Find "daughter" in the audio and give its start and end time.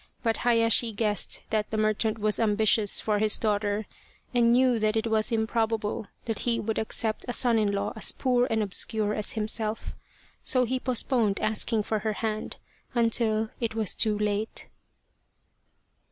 3.37-3.85